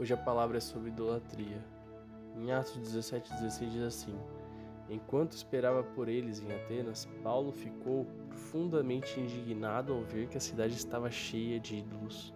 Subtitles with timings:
[0.00, 1.62] Hoje a palavra é sobre idolatria.
[2.34, 4.18] Em Atos 17, 16 diz assim:
[4.88, 10.72] Enquanto esperava por eles em Atenas, Paulo ficou profundamente indignado ao ver que a cidade
[10.72, 12.32] estava cheia de ídolos.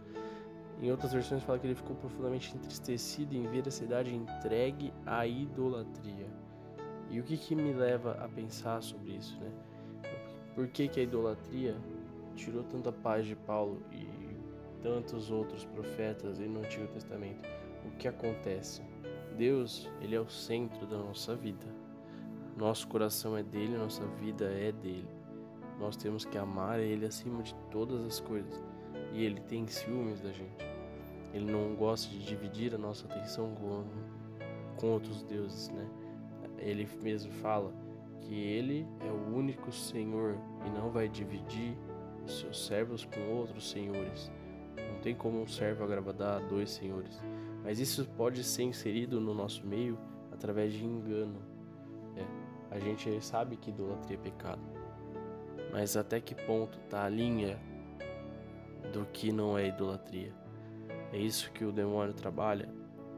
[0.78, 5.26] Em outras versões fala que ele ficou profundamente entristecido em ver a cidade entregue à
[5.26, 6.26] idolatria.
[7.08, 9.50] E o que, que me leva a pensar sobre isso, né?
[10.54, 11.74] Por que, que a idolatria
[12.36, 14.06] tirou tanta paz de Paulo e
[14.84, 17.48] tantos outros profetas e no Antigo Testamento,
[17.86, 18.82] o que acontece?
[19.34, 21.66] Deus, ele é o centro da nossa vida.
[22.54, 25.08] Nosso coração é dele, nossa vida é dele.
[25.80, 28.62] Nós temos que amar ele acima de todas as coisas.
[29.14, 30.62] E ele tem ciúmes da gente.
[31.32, 33.84] Ele não gosta de dividir a nossa atenção com,
[34.76, 35.88] com outros deuses, né?
[36.58, 37.72] Ele mesmo fala
[38.20, 41.74] que ele é o único Senhor e não vai dividir
[42.26, 44.30] os seus servos com outros senhores.
[45.04, 47.22] Tem como um servo agradar a dois senhores.
[47.62, 49.98] Mas isso pode ser inserido no nosso meio
[50.32, 51.42] através de engano.
[52.16, 54.62] É, a gente sabe que idolatria é pecado.
[55.70, 57.60] Mas até que ponto está a linha
[58.94, 60.32] do que não é idolatria?
[61.12, 62.66] É isso que o demônio trabalha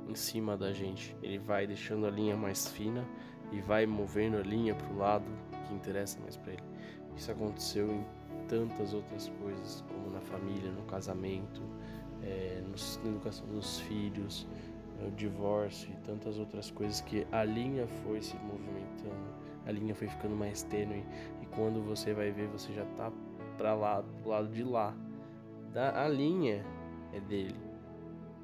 [0.08, 1.16] em cima da gente.
[1.22, 3.06] Ele vai deixando a linha mais fina
[3.52, 5.30] e vai movendo a linha para o lado
[5.68, 6.64] que interessa mais para ele.
[7.16, 8.04] Isso aconteceu em
[8.48, 11.62] tantas outras coisas, como na família, no casamento,
[12.26, 12.74] é, no,
[13.04, 14.46] na educação dos filhos,
[15.00, 19.34] no divórcio e tantas outras coisas que a linha foi se movimentando,
[19.66, 21.04] a linha foi ficando mais tênue
[21.42, 23.12] e quando você vai ver você já tá
[23.56, 24.94] para lá, pro lado de lá.
[25.72, 26.64] Da, a linha
[27.12, 27.56] é dele,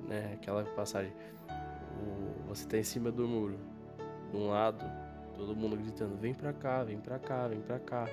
[0.06, 0.33] né?
[0.34, 1.12] Aquela passagem,
[1.48, 3.58] o, você tá em cima do muro,
[4.30, 4.84] de um lado,
[5.34, 8.06] todo mundo gritando: vem para cá, vem para cá, vem para cá.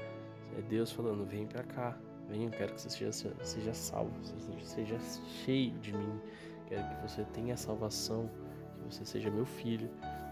[0.57, 1.97] É Deus falando: vem para cá,
[2.29, 4.99] vem, eu quero que você seja, seja salvo, seja, seja
[5.43, 6.19] cheio de mim.
[6.67, 8.29] Quero que você tenha salvação,
[8.75, 9.89] que você seja meu filho.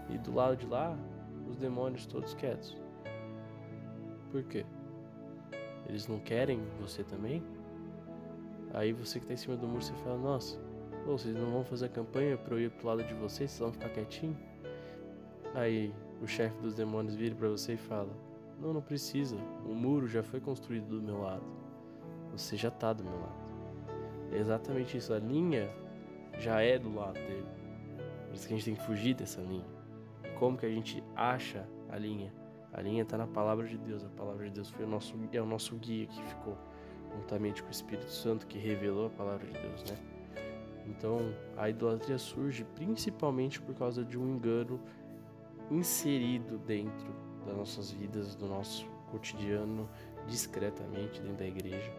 [0.08, 0.96] E do lado de lá,
[1.48, 2.76] os demônios todos quietos.
[4.30, 4.64] Por quê?
[5.88, 7.42] Eles não querem você também?
[8.72, 10.58] Aí você que tá em cima do muro, você fala: Nossa,
[11.04, 13.50] pô, vocês não vão fazer campanha para eu ir pro lado de vocês?
[13.50, 14.36] Vocês vão ficar quietinho?
[15.54, 18.10] Aí o chefe dos demônios vira para você e fala:
[18.60, 19.36] Não, não precisa.
[19.64, 21.44] O muro já foi construído do meu lado.
[22.38, 23.38] Você já tá do meu lado.
[24.32, 25.12] É exatamente isso.
[25.12, 25.68] A linha
[26.38, 27.46] já é do lado dele.
[28.26, 29.66] Por isso que a gente tem que fugir dessa linha.
[30.24, 32.32] E como que a gente acha a linha?
[32.72, 34.04] A linha está na palavra de Deus.
[34.04, 36.56] A palavra de Deus foi o nosso, é o nosso guia que ficou
[37.16, 39.96] juntamente com o Espírito Santo que revelou a palavra de Deus, né?
[40.86, 41.18] Então,
[41.56, 44.80] a idolatria surge principalmente por causa de um engano
[45.70, 47.12] inserido dentro
[47.44, 49.88] das nossas vidas, do nosso cotidiano,
[50.26, 51.92] discretamente dentro da igreja.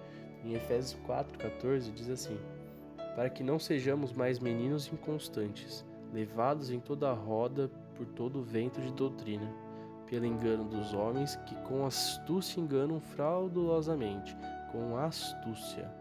[0.43, 2.37] Em Efésios 4,14 diz assim:
[3.15, 8.43] Para que não sejamos mais meninos inconstantes, levados em toda a roda por todo o
[8.43, 9.51] vento de doutrina,
[10.07, 14.35] pelo engano dos homens que com astúcia enganam fraudulosamente,
[14.71, 15.91] com astúcia.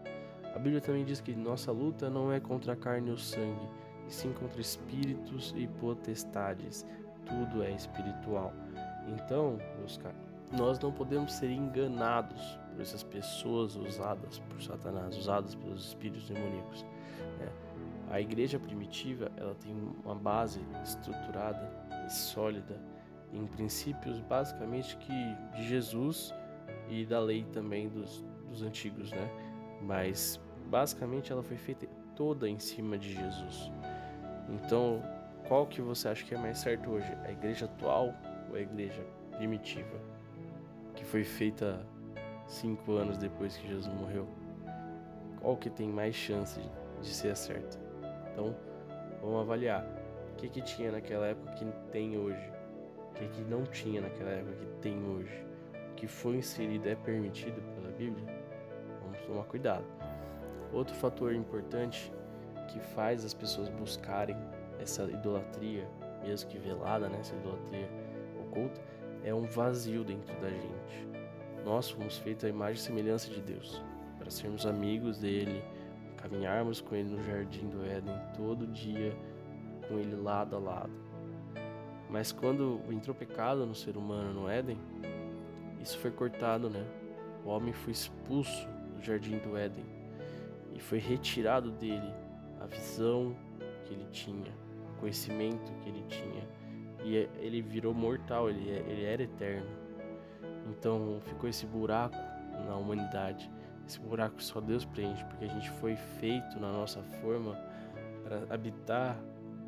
[0.55, 3.67] A Bíblia também diz que nossa luta não é contra a carne ou sangue,
[4.07, 6.85] e sim contra espíritos e potestades,
[7.25, 8.51] tudo é espiritual.
[9.07, 10.17] Então, meus caros,
[10.51, 16.83] nós não podemos ser enganados essas pessoas usadas por Satanás, usadas pelos espíritos demoníacos.
[17.39, 17.49] Né?
[18.09, 19.73] A igreja primitiva ela tem
[20.03, 21.71] uma base estruturada
[22.05, 22.79] e sólida
[23.31, 25.13] em princípios basicamente que
[25.55, 26.33] de Jesus
[26.89, 29.29] e da lei também dos, dos antigos, né?
[29.81, 31.85] Mas basicamente ela foi feita
[32.15, 33.71] toda em cima de Jesus.
[34.49, 35.03] Então
[35.49, 37.11] qual que você acha que é mais certo hoje?
[37.25, 38.13] A igreja atual
[38.49, 39.03] ou a igreja
[39.35, 39.99] primitiva?
[40.95, 41.83] Que foi feita
[42.49, 44.27] cinco anos depois que Jesus morreu?
[45.39, 46.59] Qual que tem mais chance
[47.01, 47.79] de ser a certa?
[48.31, 48.55] Então,
[49.21, 49.85] vamos avaliar.
[50.33, 52.51] O que, que tinha naquela época que tem hoje?
[53.11, 55.45] O que, que não tinha naquela época que tem hoje?
[55.91, 58.25] O que foi inserido é permitido pela Bíblia?
[59.03, 59.85] Vamos tomar cuidado.
[60.73, 62.11] Outro fator importante
[62.67, 64.37] que faz as pessoas buscarem
[64.79, 65.87] essa idolatria,
[66.23, 67.89] mesmo que velada, né, essa idolatria
[68.39, 68.81] oculta,
[69.23, 71.08] é um vazio dentro da gente.
[71.65, 73.81] Nós fomos feitos à imagem e semelhança de Deus,
[74.17, 75.63] para sermos amigos dele,
[76.17, 79.15] caminharmos com ele no jardim do Éden todo dia,
[79.87, 80.91] com ele lado a lado.
[82.09, 84.77] Mas quando entrou pecado no ser humano no Éden,
[85.81, 86.83] isso foi cortado, né?
[87.45, 89.85] O homem foi expulso do jardim do Éden
[90.73, 92.11] e foi retirado dele
[92.59, 93.35] a visão
[93.85, 94.51] que ele tinha,
[94.99, 96.47] conhecimento que ele tinha.
[97.03, 99.69] E é, ele virou mortal, ele, é, ele era eterno.
[100.69, 102.17] Então ficou esse buraco
[102.65, 103.49] na humanidade.
[103.87, 107.57] Esse buraco só Deus preenche, porque a gente foi feito na nossa forma
[108.23, 109.17] para habitar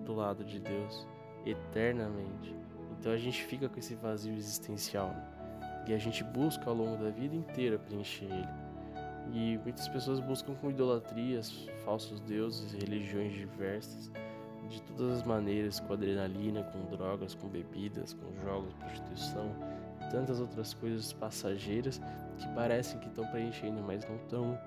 [0.06, 1.08] do lado de Deus
[1.46, 2.56] eternamente.
[3.00, 5.86] Então a gente fica com esse vazio existencial né?
[5.88, 8.62] e a gente busca ao longo da vida inteira preencher ele.
[9.34, 14.12] E muitas pessoas buscam com idolatrias, falsos deuses, religiões diversas,
[14.70, 19.54] de todas as maneiras, com adrenalina, com drogas, com bebidas, com jogos, prostituição,
[20.12, 22.02] tantas outras coisas passageiras
[22.38, 24.60] que parecem que estão preenchendo, mas não estão.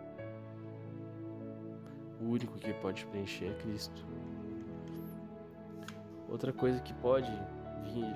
[2.20, 4.04] O único que pode preencher é Cristo.
[6.28, 7.30] Outra coisa que pode
[7.92, 8.14] vir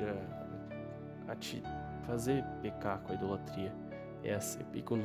[1.29, 1.63] a, a te
[2.07, 3.73] fazer pecar com a idolatria
[4.25, 4.41] é a,
[4.75, 4.99] e com,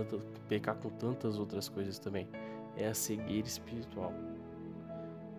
[0.48, 2.28] pecar com tantas outras coisas também
[2.78, 4.14] é a cegueira espiritual.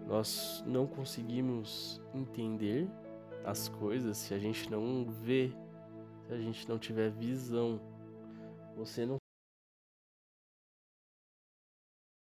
[0.07, 2.89] Nós não conseguimos entender
[3.45, 5.51] as coisas se a gente não vê,
[6.27, 7.81] se a gente não tiver visão.
[8.77, 9.17] Você não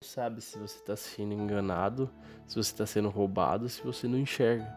[0.04, 2.10] sabe se você está sendo enganado,
[2.48, 4.74] se você está sendo roubado, se você não enxerga.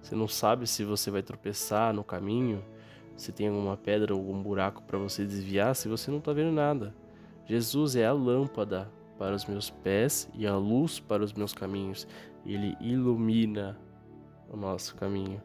[0.00, 2.64] Você não sabe se você vai tropeçar no caminho,
[3.16, 6.52] se tem alguma pedra ou algum buraco para você desviar, se você não está vendo
[6.52, 6.94] nada.
[7.44, 12.06] Jesus é a lâmpada para os meus pés e a luz para os meus caminhos.
[12.44, 13.78] Ele ilumina
[14.48, 15.40] o nosso caminho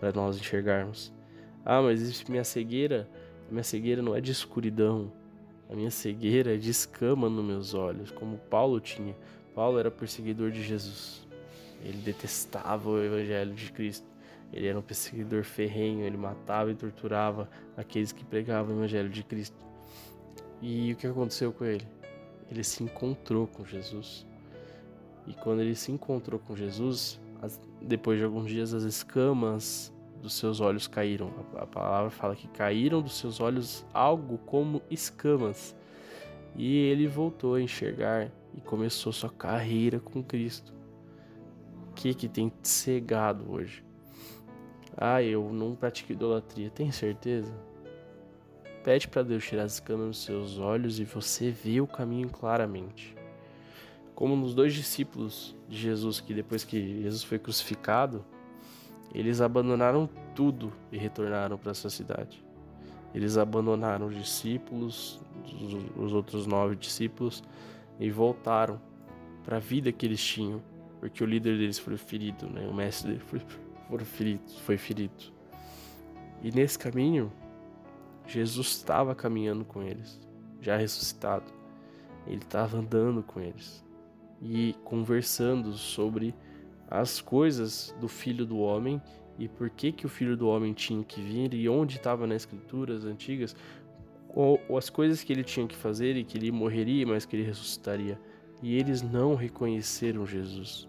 [0.00, 1.12] para nós enxergarmos.
[1.64, 3.08] Ah, mas minha cegueira,
[3.50, 5.12] minha cegueira não é de escuridão.
[5.70, 9.16] A minha cegueira é de escama nos meus olhos, como Paulo tinha.
[9.54, 11.26] Paulo era perseguidor de Jesus.
[11.84, 14.06] Ele detestava o evangelho de Cristo.
[14.52, 19.22] Ele era um perseguidor ferrenho, ele matava e torturava aqueles que pregavam o evangelho de
[19.22, 19.56] Cristo.
[20.60, 21.86] E o que aconteceu com ele?
[22.52, 24.26] ele se encontrou com Jesus.
[25.26, 27.18] E quando ele se encontrou com Jesus,
[27.80, 29.92] depois de alguns dias as escamas
[30.22, 31.32] dos seus olhos caíram.
[31.56, 35.76] A palavra fala que caíram dos seus olhos algo como escamas.
[36.54, 40.72] E ele voltou a enxergar e começou sua carreira com Cristo.
[41.90, 43.84] O que que tem cegado hoje?
[44.96, 46.70] Ah, eu não pratico idolatria.
[46.70, 47.52] Tem certeza?
[48.84, 53.16] Pede para Deus tirar as escamas dos seus olhos e você vê o caminho claramente.
[54.14, 58.24] Como nos dois discípulos de Jesus, que depois que Jesus foi crucificado,
[59.14, 62.42] eles abandonaram tudo e retornaram para essa cidade.
[63.14, 65.20] Eles abandonaram os discípulos,
[65.96, 67.42] os outros nove discípulos,
[68.00, 68.80] e voltaram
[69.44, 70.62] para a vida que eles tinham,
[70.98, 72.66] porque o líder deles foi ferido, né?
[72.66, 73.42] o mestre dele foi,
[73.88, 75.32] foi ferido, foi ferido.
[76.42, 77.30] E nesse caminho,
[78.26, 80.18] Jesus estava caminhando com eles,
[80.60, 81.52] já ressuscitado.
[82.26, 83.84] Ele estava andando com eles
[84.40, 86.34] e conversando sobre
[86.92, 89.00] as coisas do Filho do Homem
[89.38, 92.42] e por que que o Filho do Homem tinha que vir e onde estava nas
[92.42, 93.56] Escrituras antigas
[94.28, 97.34] ou, ou as coisas que ele tinha que fazer e que ele morreria, mas que
[97.34, 98.20] ele ressuscitaria.
[98.62, 100.86] E eles não reconheceram Jesus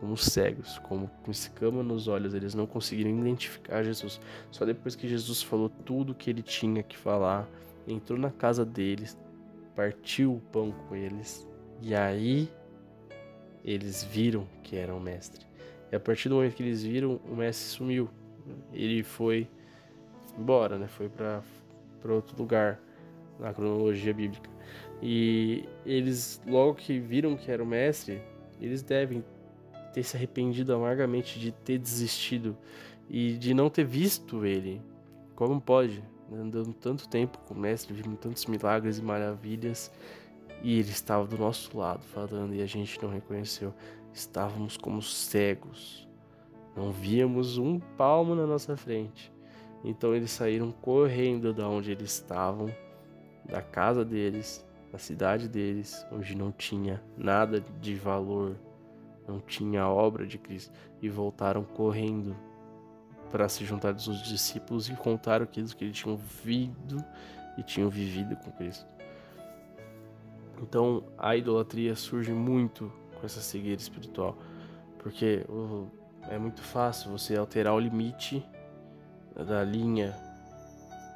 [0.00, 4.20] como cegos, como com escama nos olhos, eles não conseguiram identificar Jesus.
[4.50, 7.48] Só depois que Jesus falou tudo o que ele tinha que falar,
[7.86, 9.16] entrou na casa deles,
[9.74, 11.48] partiu o pão com eles,
[11.80, 12.50] e aí
[13.64, 15.46] eles viram que era o mestre.
[15.90, 18.10] E a partir do momento que eles viram, o mestre sumiu.
[18.72, 19.48] Ele foi
[20.38, 20.86] embora, né?
[20.86, 21.42] Foi para
[22.08, 22.78] outro lugar
[23.38, 24.50] na cronologia bíblica.
[25.02, 28.20] E eles, logo que viram que era o mestre,
[28.60, 29.24] eles devem
[29.92, 32.56] ter se arrependido amargamente de ter desistido
[33.08, 34.82] e de não ter visto ele.
[35.34, 36.02] Como pode?
[36.32, 39.90] Andando tanto tempo com o mestre, vimos tantos milagres e maravilhas
[40.64, 43.74] e ele estava do nosso lado falando e a gente não reconheceu.
[44.14, 46.08] Estávamos como cegos,
[46.74, 49.30] não víamos um palmo na nossa frente.
[49.84, 52.74] Então eles saíram correndo da onde eles estavam,
[53.44, 58.56] da casa deles, da cidade deles, onde não tinha nada de valor,
[59.28, 62.34] não tinha a obra de Cristo e voltaram correndo
[63.30, 67.04] para se juntar aos discípulos e contar aquilo que eles tinham vivido
[67.58, 68.93] e tinham vivido com Cristo.
[70.62, 74.36] Então a idolatria surge muito com essa cegueira espiritual,
[74.98, 75.44] porque
[76.28, 78.44] é muito fácil você alterar o limite
[79.34, 80.14] da linha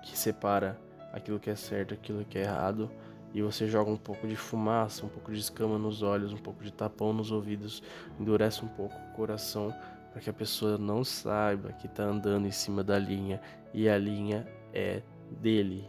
[0.02, 0.78] que separa
[1.12, 2.90] aquilo que é certo, aquilo que é errado
[3.34, 6.62] e você joga um pouco de fumaça, um pouco de escama nos olhos, um pouco
[6.62, 7.82] de tapão nos ouvidos,
[8.18, 9.74] endurece um pouco o coração
[10.12, 13.40] para que a pessoa não saiba que está andando em cima da linha
[13.74, 15.86] e a linha é dele,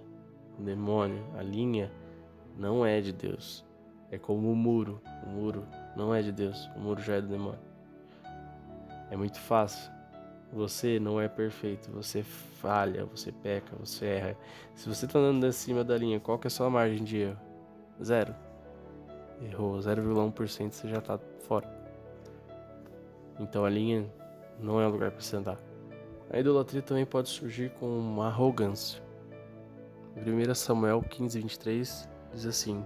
[0.59, 1.23] o demônio.
[1.37, 1.91] A linha
[2.59, 3.65] não é de Deus.
[4.11, 5.01] É como o muro.
[5.25, 7.59] O muro não é de Deus, o muro já é do demônio.
[9.09, 9.91] É muito fácil
[10.51, 14.37] você não é perfeito, você falha, você peca, você erra.
[14.75, 17.37] Se você tá andando acima da linha, qual que é a sua margem de erro?
[18.03, 18.35] Zero.
[19.41, 21.67] Errou 0,1%, você já tá fora.
[23.39, 24.11] Então a linha
[24.59, 25.57] não é lugar para sentar.
[26.31, 29.01] A idolatria também pode surgir com uma arrogância.
[30.17, 32.83] 1 Samuel 15, 23 diz assim: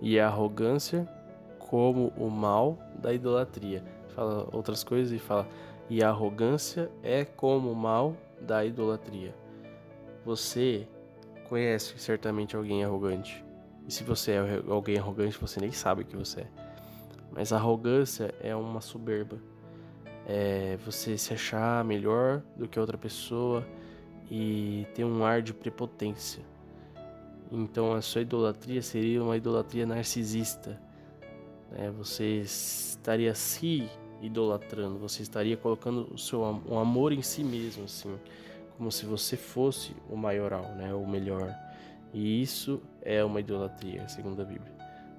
[0.00, 1.08] E a arrogância
[1.58, 3.84] como o mal da idolatria.
[4.14, 5.46] Fala outras coisas e fala:
[5.88, 9.34] E a arrogância é como o mal da idolatria.
[10.24, 10.88] Você
[11.48, 13.44] conhece certamente alguém arrogante.
[13.86, 16.46] E se você é alguém arrogante, você nem sabe que você é.
[17.30, 19.38] Mas a arrogância é uma soberba.
[20.26, 23.66] É você se achar melhor do que outra pessoa
[24.30, 26.42] e ter um ar de prepotência.
[27.50, 30.80] Então a sua idolatria seria uma idolatria narcisista.
[31.70, 31.90] Né?
[31.90, 33.88] Você estaria se
[34.20, 38.18] idolatrando, você estaria colocando o seu um amor em si mesmo, assim,
[38.76, 40.94] como se você fosse o maioral, né?
[40.94, 41.54] o melhor.
[42.12, 44.72] E isso é uma idolatria, segundo a Bíblia.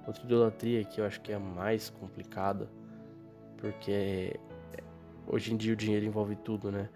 [0.06, 2.68] Outra idolatria que eu acho que é a mais complicada,
[3.58, 4.40] porque
[5.28, 6.90] hoje em dia o dinheiro envolve tudo, né?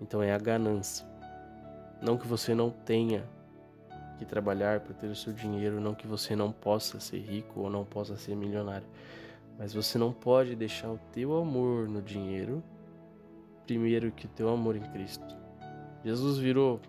[0.00, 1.06] Então é a ganância.
[2.00, 3.24] Não que você não tenha
[4.22, 7.70] que trabalhar para ter o seu dinheiro, não que você não possa ser rico ou
[7.70, 8.86] não possa ser milionário,
[9.58, 12.62] mas você não pode deixar o teu amor no dinheiro
[13.66, 15.36] primeiro que o teu amor em Cristo.
[16.04, 16.80] Jesus virou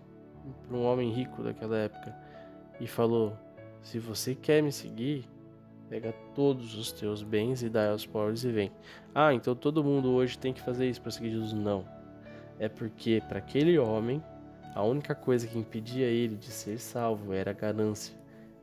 [0.66, 2.14] para um homem rico daquela época
[2.80, 3.36] e falou:
[3.82, 5.28] Se você quer me seguir,
[5.88, 8.72] pega todos os teus bens e dá aos pobres e vem.
[9.14, 11.52] Ah, então todo mundo hoje tem que fazer isso para seguir Jesus?
[11.52, 11.84] Não.
[12.58, 14.22] É porque para aquele homem,
[14.74, 18.12] a única coisa que impedia ele de ser salvo era a ganância,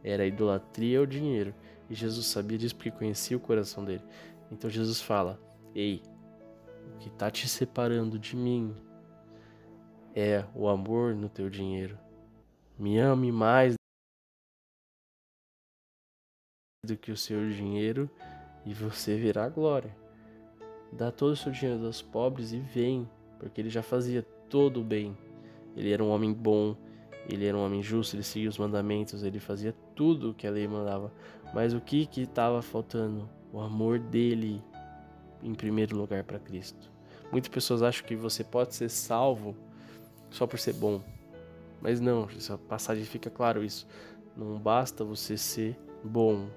[0.03, 1.55] era a idolatria ao dinheiro.
[1.89, 4.03] E Jesus sabia disso porque conhecia o coração dele.
[4.51, 5.39] Então Jesus fala:
[5.73, 6.03] Ei,
[6.93, 8.75] o que está te separando de mim
[10.13, 11.97] é o amor no teu dinheiro.
[12.77, 13.75] Me ame mais
[16.85, 18.09] do que o seu dinheiro
[18.65, 19.95] e você verá glória.
[20.91, 24.83] Dá todo o seu dinheiro aos pobres e vem, porque ele já fazia todo o
[24.83, 25.15] bem.
[25.75, 26.75] Ele era um homem bom,
[27.27, 30.51] ele era um homem justo, ele seguia os mandamentos, ele fazia tudo o que a
[30.51, 31.11] lei mandava.
[31.53, 33.29] Mas o que que estava faltando?
[33.51, 34.63] O amor dele
[35.43, 36.91] em primeiro lugar para Cristo.
[37.31, 39.55] Muitas pessoas acham que você pode ser salvo
[40.29, 41.01] só por ser bom.
[41.81, 43.87] Mas não, essa passagem fica claro isso.
[44.35, 46.47] Não basta você ser bom,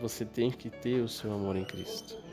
[0.00, 2.23] você tem que ter o seu amor em Cristo.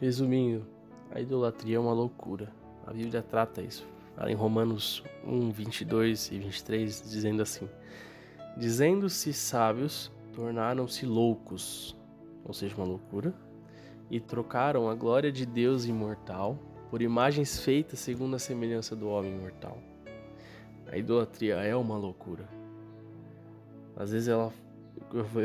[0.00, 0.66] Resumindo,
[1.10, 2.52] a idolatria é uma loucura.
[2.86, 3.86] A Bíblia trata isso.
[4.26, 7.68] Em Romanos 1, 22 e 23, dizendo assim:
[8.56, 11.96] Dizendo-se sábios, tornaram-se loucos,
[12.44, 13.34] ou seja, uma loucura,
[14.10, 16.58] e trocaram a glória de Deus imortal
[16.90, 19.78] por imagens feitas segundo a semelhança do homem mortal.
[20.90, 22.48] A idolatria é uma loucura.
[23.96, 24.52] Às vezes ela.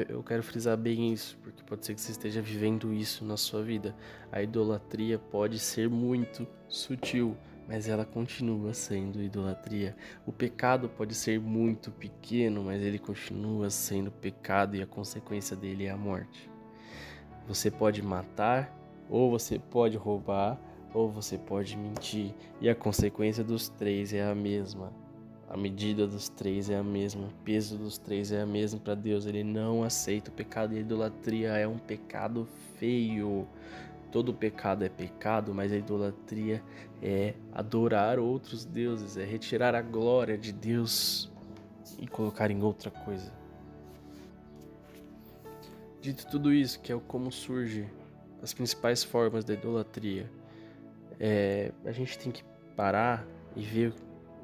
[0.07, 3.63] Eu quero frisar bem isso, porque pode ser que você esteja vivendo isso na sua
[3.63, 3.95] vida.
[4.31, 7.35] A idolatria pode ser muito sutil,
[7.67, 9.95] mas ela continua sendo idolatria.
[10.25, 15.85] O pecado pode ser muito pequeno, mas ele continua sendo pecado e a consequência dele
[15.85, 16.49] é a morte.
[17.47, 18.75] Você pode matar,
[19.09, 20.59] ou você pode roubar,
[20.93, 24.91] ou você pode mentir, e a consequência dos três é a mesma
[25.49, 28.93] a medida dos três é a mesma, o peso dos três é a mesma para
[28.93, 29.25] Deus.
[29.25, 33.47] Ele não aceita o pecado e a idolatria é um pecado feio.
[34.11, 36.63] Todo pecado é pecado, mas a idolatria
[37.01, 41.31] é adorar outros deuses, é retirar a glória de Deus
[41.97, 43.31] e colocar em outra coisa.
[45.99, 47.87] Dito tudo isso, que é como surge
[48.41, 50.29] as principais formas da idolatria,
[51.19, 52.43] é, a gente tem que
[52.75, 53.25] parar
[53.55, 53.93] e ver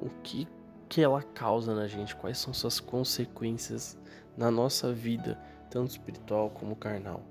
[0.00, 0.46] o que
[0.88, 3.98] que ela causa na gente, quais são suas consequências
[4.36, 5.38] na nossa vida,
[5.70, 7.22] tanto espiritual como carnal.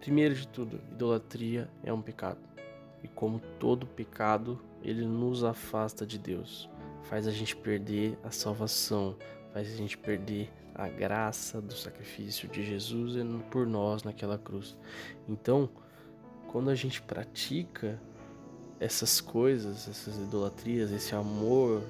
[0.00, 2.40] Primeiro de tudo, idolatria é um pecado.
[3.02, 6.68] E como todo pecado, ele nos afasta de Deus,
[7.04, 9.16] faz a gente perder a salvação,
[9.52, 13.14] faz a gente perder a graça do sacrifício de Jesus
[13.50, 14.76] por nós naquela cruz.
[15.28, 15.70] Então,
[16.48, 18.00] quando a gente pratica
[18.80, 21.82] essas coisas, essas idolatrias, esse amor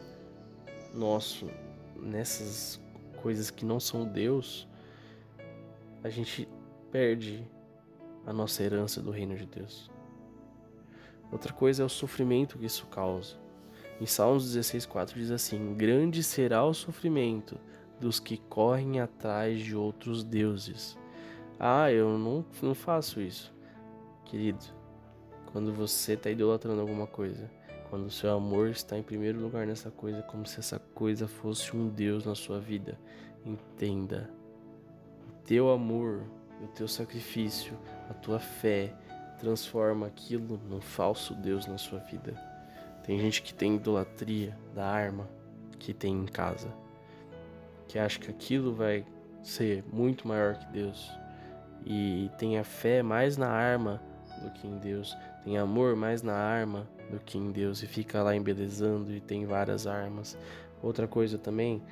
[0.95, 1.49] nosso
[1.97, 2.81] nessas
[3.23, 4.69] coisas que não são Deus,
[6.03, 6.49] a gente
[6.91, 7.47] perde
[8.27, 9.91] a nossa herança do reino de Deus.
[11.33, 13.37] Outra coisa é o sofrimento que isso causa.
[14.01, 17.59] Em Salmos 16,4 diz assim: Grande será o sofrimento
[18.01, 20.99] dos que correm atrás de outros deuses.
[21.59, 23.55] Ah, eu não, não faço isso.
[24.25, 24.65] Querido,
[25.53, 27.51] quando você está idolatrando alguma coisa,
[27.95, 31.77] quando o seu amor está em primeiro lugar nessa coisa, como se essa coisa fosse
[31.77, 32.99] um Deus na sua vida.
[33.47, 34.29] Entenda.
[35.29, 36.25] O teu amor
[36.61, 37.79] o teu sacrifício,
[38.11, 38.93] a tua fé,
[39.39, 42.35] transforma aquilo num falso Deus na sua vida.
[43.05, 45.29] Tem gente que tem idolatria da arma
[45.79, 46.75] que tem em casa,
[47.87, 49.07] que acha que aquilo vai
[49.41, 51.13] ser muito maior que Deus
[51.87, 54.03] e tem a fé mais na arma
[54.43, 58.23] do que em Deus, tem amor mais na arma do que em Deus e fica
[58.23, 60.37] lá embelezando e tem várias armas.
[60.83, 61.83] Outra coisa também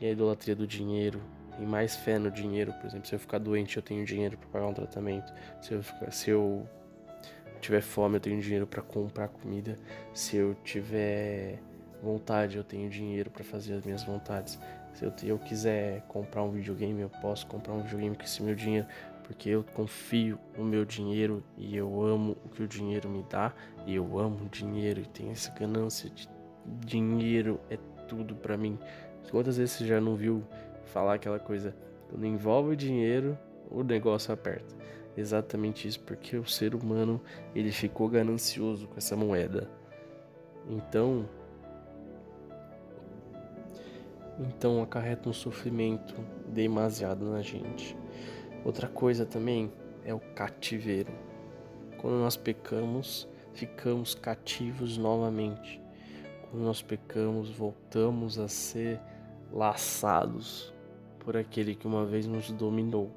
[0.00, 1.20] é a idolatria do dinheiro.
[1.56, 4.48] Tem mais fé no dinheiro, por exemplo, se eu ficar doente, eu tenho dinheiro para
[4.48, 5.32] pagar um tratamento.
[5.60, 6.68] Se eu, ficar, se eu
[7.60, 9.76] tiver fome, eu tenho dinheiro para comprar comida.
[10.14, 11.58] Se eu tiver
[12.02, 14.58] vontade, eu tenho dinheiro para fazer as minhas vontades.
[14.94, 18.54] Se eu, eu quiser comprar um videogame, eu posso comprar um videogame com esse meu
[18.54, 18.86] dinheiro
[19.28, 23.52] porque eu confio no meu dinheiro e eu amo o que o dinheiro me dá
[23.86, 26.26] e eu amo o dinheiro e tenho essa ganância de
[26.64, 27.76] dinheiro é
[28.08, 28.78] tudo para mim.
[29.30, 30.42] Quantas vezes você já não viu
[30.86, 31.76] falar aquela coisa
[32.08, 33.38] quando envolve dinheiro,
[33.70, 34.74] o negócio aperta.
[35.14, 37.20] Exatamente isso, porque o ser humano
[37.54, 39.68] ele ficou ganancioso com essa moeda.
[40.70, 41.28] Então,
[44.38, 46.14] então acarreta um sofrimento
[46.46, 47.94] demasiado na gente.
[48.64, 49.72] Outra coisa também
[50.04, 51.12] é o cativeiro.
[51.98, 55.80] Quando nós pecamos, ficamos cativos novamente.
[56.50, 59.00] Quando nós pecamos, voltamos a ser
[59.52, 60.72] laçados
[61.18, 63.10] por aquele que uma vez nos dominou.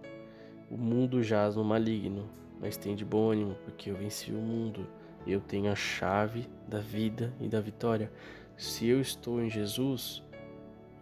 [0.69, 2.29] O mundo jaz no maligno,
[2.59, 4.87] mas tem de bom ânimo, porque eu venci o mundo.
[5.25, 8.11] Eu tenho a chave da vida e da vitória.
[8.57, 10.23] Se eu estou em Jesus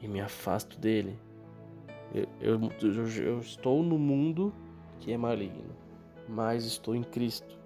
[0.02, 1.18] e me afasto dele,
[2.14, 2.60] eu, eu,
[3.24, 4.54] eu, estou no mundo
[5.00, 5.76] que é maligno,
[6.28, 7.58] mas estou em Cristo,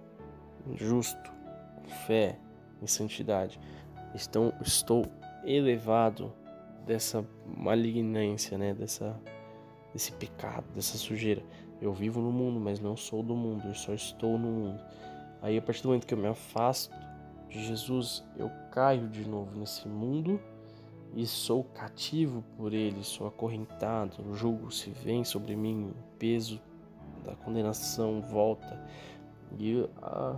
[0.76, 1.32] justo,
[1.76, 2.38] com fé,
[2.82, 3.60] em santidade.
[4.14, 5.06] Estou, estou
[5.46, 6.34] elevado
[6.86, 8.74] dessa malignância, né?
[8.74, 9.20] Dessa,
[9.94, 11.42] desse pecado, dessa sujeira.
[11.82, 14.82] Eu vivo no mundo, mas não sou do mundo, eu só estou no mundo.
[15.42, 16.96] Aí a partir do momento que eu me afasto
[17.50, 20.40] de Jesus, eu caio de novo nesse mundo
[21.16, 26.60] e sou cativo por ele, sou acorrentado, o jugo se vem sobre mim, o peso
[27.24, 28.82] da condenação volta
[29.60, 30.38] e a,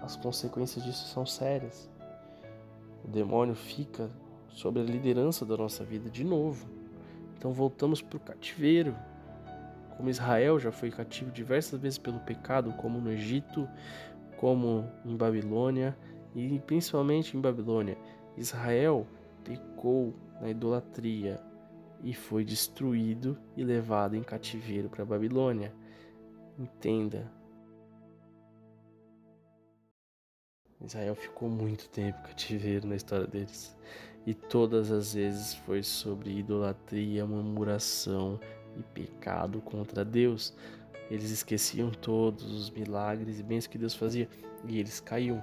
[0.00, 1.88] as consequências disso são sérias.
[3.04, 4.10] O demônio fica
[4.48, 6.68] sobre a liderança da nossa vida de novo.
[7.38, 8.94] Então voltamos para o cativeiro.
[9.96, 13.68] Como Israel já foi cativo diversas vezes pelo pecado, como no Egito,
[14.38, 15.96] como em Babilônia
[16.34, 17.96] e principalmente em Babilônia.
[18.36, 19.06] Israel
[19.44, 21.40] pecou na idolatria
[22.02, 25.72] e foi destruído e levado em cativeiro para a Babilônia.
[26.58, 27.30] Entenda.
[30.80, 33.76] Israel ficou muito tempo cativeiro na história deles.
[34.26, 38.40] E todas as vezes foi sobre idolatria, murmuração
[38.78, 40.54] e pecado contra Deus.
[41.10, 44.28] Eles esqueciam todos os milagres e bens que Deus fazia
[44.64, 45.42] e eles caíam.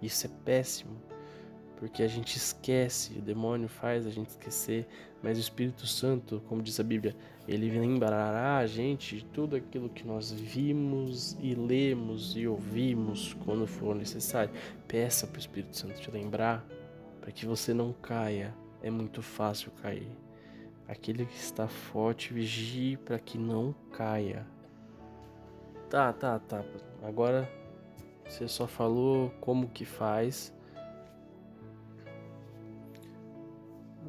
[0.00, 0.96] Isso é péssimo
[1.78, 4.86] porque a gente esquece, o demônio faz a gente esquecer,
[5.22, 7.14] mas o Espírito Santo, como diz a Bíblia,
[7.46, 13.64] ele lembrará a gente de tudo aquilo que nós vimos e lemos e ouvimos quando
[13.64, 14.52] for necessário.
[14.88, 16.66] Peça para o Espírito Santo te lembrar,
[17.20, 18.52] para que você não caia.
[18.82, 20.10] É muito fácil cair.
[20.88, 24.44] Aquele que está forte, vigie para que não caia.
[25.88, 26.64] Tá, tá, tá.
[27.02, 27.48] Agora
[28.28, 30.52] você só falou como que faz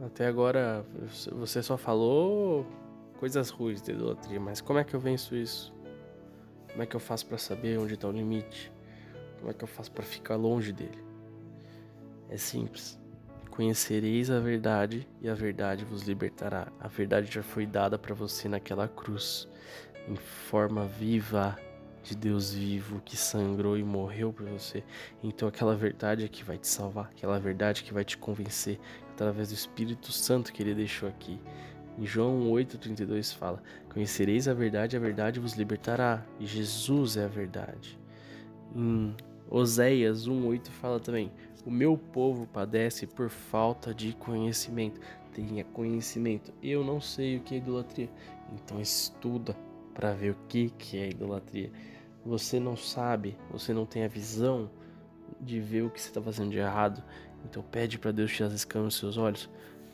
[0.05, 0.85] Até agora
[1.31, 2.65] você só falou
[3.17, 5.73] coisas ruins da idolatria, mas como é que eu venço isso?
[6.69, 8.71] Como é que eu faço para saber onde está o limite?
[9.39, 11.03] Como é que eu faço para ficar longe dele?
[12.29, 12.97] É simples.
[13.49, 16.71] Conhecereis a verdade e a verdade vos libertará.
[16.79, 19.49] A verdade já foi dada para você naquela cruz,
[20.07, 21.57] em forma viva
[22.01, 24.83] de Deus vivo que sangrou e morreu por você.
[25.21, 28.79] Então aquela verdade é que vai te salvar, aquela verdade que vai te convencer
[29.19, 31.39] através do Espírito Santo que ele deixou aqui.
[31.97, 33.61] Em João 8:32 fala:
[33.93, 36.25] "Conhecereis a verdade, a verdade vos libertará".
[36.39, 37.99] E Jesus é a verdade.
[38.73, 39.13] Em
[39.49, 41.31] Oséias 1:8 fala também:
[41.65, 45.01] "O meu povo padece por falta de conhecimento".
[45.33, 46.53] Tenha conhecimento.
[46.63, 48.09] Eu não sei o que é idolatria,
[48.53, 49.55] então estuda
[49.93, 51.71] para ver o que que é idolatria
[52.25, 54.69] você não sabe, você não tem a visão
[55.39, 57.03] de ver o que você está fazendo de errado,
[57.45, 59.49] então pede para Deus tirar as escamas dos seus olhos.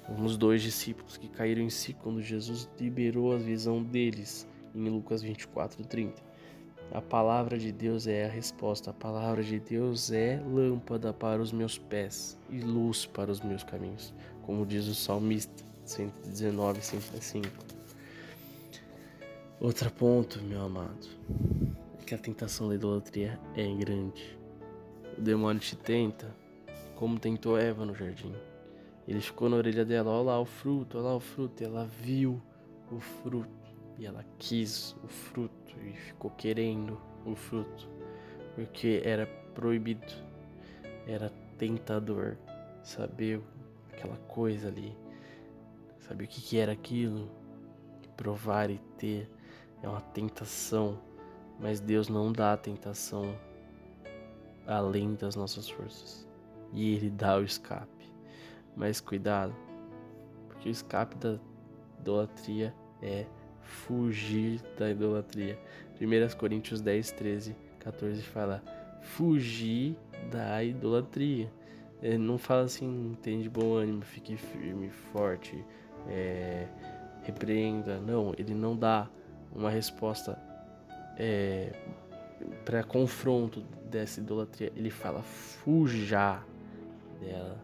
[0.05, 4.89] Como os dois discípulos que caíram em si quando Jesus liberou a visão deles em
[4.89, 6.21] Lucas 24, 30.
[6.91, 8.91] A palavra de Deus é a resposta.
[8.91, 13.63] A palavra de Deus é lâmpada para os meus pés e luz para os meus
[13.63, 17.47] caminhos, como diz o salmista 119, 105.
[19.59, 21.07] Outro ponto, meu amado,
[21.99, 24.37] é que a tentação da idolatria é grande.
[25.17, 26.35] O demônio te tenta,
[26.95, 28.33] como tentou Eva no jardim.
[29.07, 31.85] Ele ficou na orelha dela, olha lá o fruto, olha lá o fruto, e ela
[31.85, 32.41] viu
[32.91, 33.49] o fruto,
[33.99, 37.87] e ela quis o fruto, e ficou querendo o fruto,
[38.55, 40.11] porque era proibido,
[41.05, 42.37] era tentador
[42.83, 43.41] saber
[43.91, 44.97] aquela coisa ali,
[45.99, 47.29] saber o que, que era aquilo,
[48.17, 49.29] provar e ter
[49.83, 50.99] é uma tentação,
[51.59, 53.37] mas Deus não dá tentação
[54.65, 56.24] além das nossas forças.
[56.75, 57.89] E Ele dá o escape.
[58.75, 59.55] Mas cuidado,
[60.47, 61.39] porque o escape da
[61.99, 63.25] idolatria é
[63.61, 65.57] fugir da idolatria.
[65.99, 68.61] 1 Coríntios 10, 13, 14 fala:
[69.01, 69.95] fugir
[70.29, 71.51] da idolatria.
[72.01, 75.63] Ele não fala assim, tem de bom ânimo, fique firme, forte,
[76.07, 76.67] é,
[77.23, 77.99] repreenda.
[77.99, 79.09] Não, ele não dá
[79.55, 80.37] uma resposta
[81.17, 81.71] é,
[82.65, 84.71] para confronto dessa idolatria.
[84.75, 86.43] Ele fala fuja
[87.19, 87.57] dela,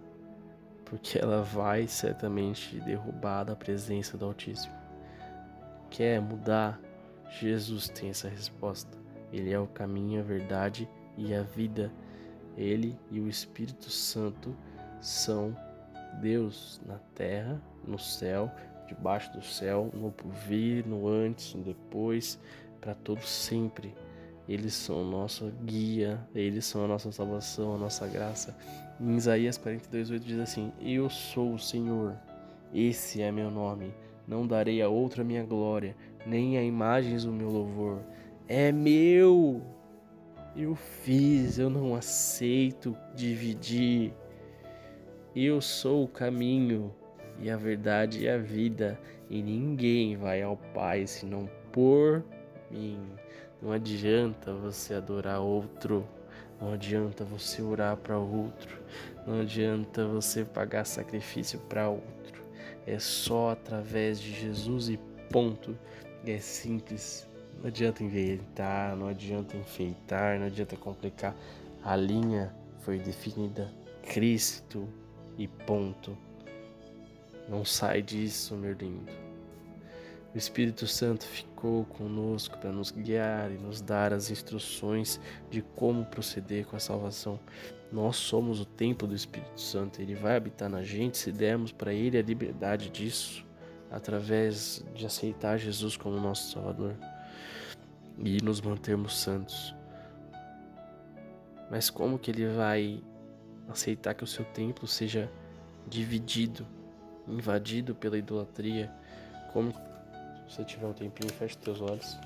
[0.86, 4.74] porque ela vai certamente derrubar da presença do Altíssimo.
[5.90, 6.80] Quer mudar?
[7.40, 8.98] Jesus tem essa resposta.
[9.32, 11.92] Ele é o caminho, a verdade e a vida.
[12.58, 14.56] Ele e o Espírito Santo
[15.00, 15.56] são
[16.20, 18.52] Deus na terra, no céu
[18.94, 22.40] debaixo do céu, no porvir, no antes, no depois,
[22.80, 23.96] para todo sempre.
[24.52, 28.54] Eles são nossa guia, eles são a nossa salvação, a nossa graça.
[29.00, 32.18] Em Isaías 42:8 diz assim: Eu sou o Senhor,
[32.74, 33.94] esse é meu nome.
[34.28, 38.04] Não darei a outra minha glória, nem a imagens o meu louvor.
[38.46, 39.62] É meu.
[40.54, 44.14] Eu fiz, eu não aceito dividir.
[45.34, 46.94] Eu sou o caminho,
[47.40, 52.22] e a verdade é a vida, e ninguém vai ao Pai senão por
[52.70, 53.00] mim.
[53.62, 56.08] Não adianta você adorar outro,
[56.60, 58.80] não adianta você orar para outro,
[59.26, 62.42] não adianta você pagar sacrifício para outro.
[62.88, 65.78] É só através de Jesus e ponto.
[66.26, 67.28] É simples.
[67.60, 71.36] Não adianta inventar, não adianta enfeitar, não adianta complicar.
[71.84, 73.72] A linha foi definida
[74.04, 74.88] Cristo
[75.38, 76.18] e ponto.
[77.48, 79.12] Não sai disso, meu lindo.
[80.34, 81.26] O Espírito Santo
[81.62, 86.80] ficou conosco para nos guiar e nos dar as instruções de como proceder com a
[86.80, 87.40] salvação.
[87.92, 91.94] Nós somos o templo do Espírito Santo, ele vai habitar na gente se dermos para
[91.94, 93.46] ele a liberdade disso,
[93.92, 96.96] através de aceitar Jesus como nosso Salvador
[98.18, 99.76] e nos mantermos santos.
[101.70, 103.04] Mas como que ele vai
[103.70, 105.30] aceitar que o seu templo seja
[105.88, 106.66] dividido
[107.28, 108.92] invadido pela idolatria,
[109.54, 109.72] como
[110.52, 112.18] se você tiver um tempinho, feche teus olhos.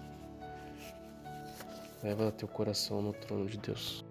[2.01, 4.03] Leva teu coração no trono de Deus.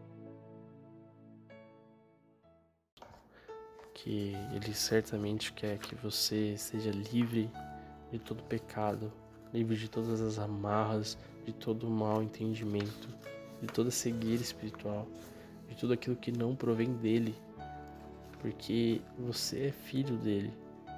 [3.93, 7.51] Que Ele certamente quer que você seja livre
[8.13, 9.13] de todo pecado,
[9.53, 13.09] livre de todas as amarras, de todo mau entendimento,
[13.61, 15.09] de toda cegueira espiritual,
[15.69, 17.35] de tudo aquilo que não provém dele,
[18.41, 20.53] porque você é filho dele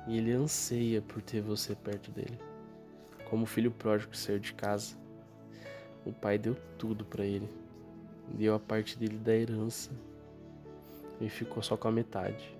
[0.07, 2.39] e ele anseia por ter você perto dele.
[3.29, 4.97] Como o filho pródigo que saiu de casa,
[6.05, 7.49] o pai deu tudo para ele,
[8.29, 9.91] deu a parte dele da herança
[11.21, 12.57] e ficou só com a metade.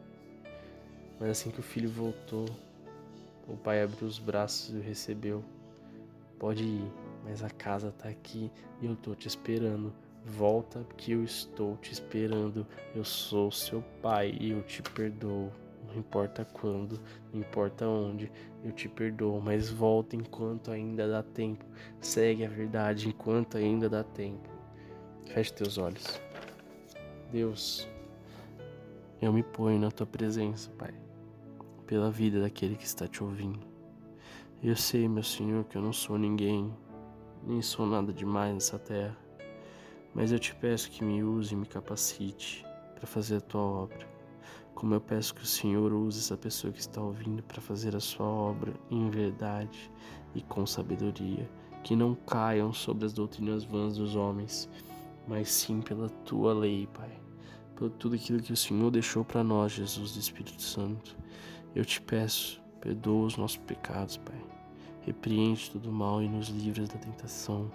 [1.19, 2.47] Mas assim que o filho voltou,
[3.49, 5.45] o pai abriu os braços e o recebeu.
[6.39, 6.93] Pode ir,
[7.25, 8.51] mas a casa tá aqui
[8.83, 9.93] e eu tô te esperando.
[10.25, 12.67] Volta que eu estou te esperando.
[12.95, 15.53] Eu sou seu pai e eu te perdoo.
[15.97, 17.01] Não importa quando,
[17.33, 18.31] não importa onde,
[18.63, 21.65] eu te perdoo, mas volta enquanto ainda dá tempo.
[22.03, 24.47] Segue a verdade enquanto ainda dá tempo.
[25.25, 26.21] Feche teus olhos.
[27.33, 27.89] Deus,
[29.23, 30.93] eu me ponho na tua presença, Pai,
[31.87, 33.67] pela vida daquele que está te ouvindo.
[34.63, 36.71] Eu sei, meu Senhor, que eu não sou ninguém,
[37.43, 39.17] nem sou nada demais nessa terra,
[40.15, 44.16] mas eu te peço que me use e me capacite para fazer a tua obra.
[44.77, 48.01] Como eu peço que o Senhor use essa pessoa que está ouvindo para fazer a
[48.01, 49.91] sua obra em verdade
[50.35, 51.51] e com sabedoria,
[51.83, 54.69] que não caiam sobre as doutrinas vãs dos homens,
[55.27, 57.11] mas sim pela tua lei, Pai,
[57.75, 61.17] por tudo aquilo que o Senhor deixou para nós, Jesus do Espírito Santo.
[61.75, 64.45] Eu te peço, perdoa os nossos pecados, Pai.
[65.01, 67.73] Repreende todo o mal e nos livres da tentação.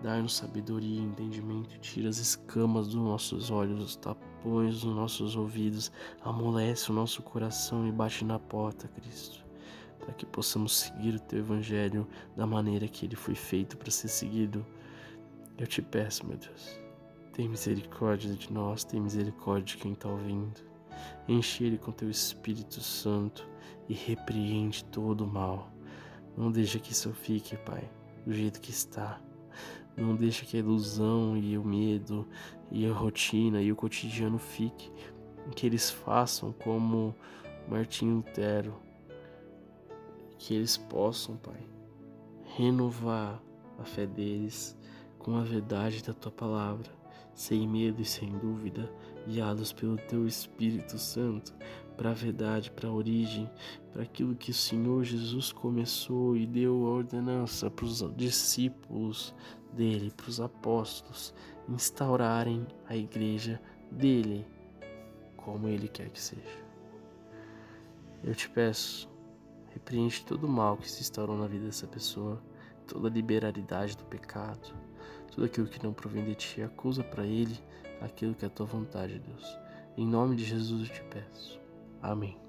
[0.00, 3.96] Dá-nos sabedoria e entendimento, tira as escamas dos nossos olhos, os
[4.44, 5.90] tapões dos nossos ouvidos,
[6.22, 9.42] amolece o nosso coração e bate na porta, Cristo,
[9.98, 14.08] para que possamos seguir o teu evangelho da maneira que ele foi feito para ser
[14.08, 14.64] seguido.
[15.56, 16.78] Eu te peço, meu Deus,
[17.32, 20.60] tem misericórdia de nós, tem misericórdia de quem está ouvindo.
[21.26, 23.48] Enche ele com teu Espírito Santo
[23.88, 25.70] e repreende todo o mal.
[26.36, 27.88] Não deixa que isso fique, Pai,
[28.26, 29.20] do jeito que está.
[29.96, 32.26] Não deixa que a ilusão e o medo
[32.70, 34.90] e a rotina e o cotidiano fique.
[35.54, 37.14] Que eles façam como
[37.68, 38.74] Martinho Lutero.
[40.38, 41.66] Que eles possam, Pai,
[42.56, 43.40] renovar
[43.78, 44.76] a fé deles
[45.18, 46.90] com a verdade da tua palavra,
[47.34, 48.92] sem medo e sem dúvida,
[49.26, 51.54] guiados pelo teu Espírito Santo,
[51.96, 53.50] para a verdade, para a origem,
[53.92, 59.34] para aquilo que o Senhor Jesus começou e deu a ordenança para os discípulos
[59.74, 61.34] dele, para os apóstolos,
[61.68, 63.60] instaurarem a igreja
[63.90, 64.46] dele,
[65.36, 66.64] como ele quer que seja.
[68.22, 69.08] Eu te peço,
[69.70, 72.42] repreende todo o mal que se instaurou na vida dessa pessoa,
[72.86, 74.74] toda a liberalidade do pecado,
[75.30, 77.58] tudo aquilo que não provém de ti, acusa para ele
[78.00, 79.58] aquilo que é a tua vontade, Deus.
[79.96, 81.60] Em nome de Jesus eu te peço.
[82.02, 82.43] Amém.